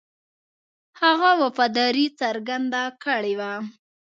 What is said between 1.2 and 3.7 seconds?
وفاداري څرګنده کړې وه.